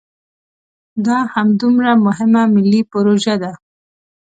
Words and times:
دا 1.05 1.17
همدومره 1.33 1.91
مهمه 2.05 2.43
ملي 2.55 2.81
پروژه 2.91 3.35
ده. 3.41 3.51